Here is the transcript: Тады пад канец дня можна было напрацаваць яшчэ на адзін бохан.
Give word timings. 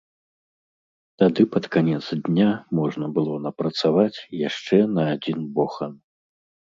Тады 1.21 1.41
пад 1.55 1.65
канец 1.75 1.99
дня 2.29 2.47
можна 2.79 3.05
было 3.17 3.35
напрацаваць 3.47 4.23
яшчэ 4.47 4.79
на 4.95 5.03
адзін 5.13 5.39
бохан. 5.59 5.93